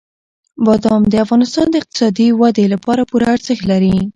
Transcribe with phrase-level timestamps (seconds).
[0.65, 3.95] بادام د افغانستان د اقتصادي ودې لپاره پوره ارزښت لري.